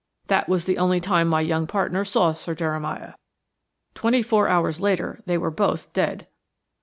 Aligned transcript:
That 0.29 0.49
was 0.49 0.65
the 0.65 0.79
only 0.79 0.99
time 0.99 1.27
my 1.27 1.41
young 1.41 1.67
partner 1.67 2.03
saw 2.03 2.33
Sir 2.33 2.55
Jeremiah. 2.55 3.13
Twenty 3.93 4.23
four 4.23 4.47
hours 4.47 4.81
later 4.81 5.21
they 5.27 5.37
were 5.37 5.51
both 5.51 5.93
dead." 5.93 6.25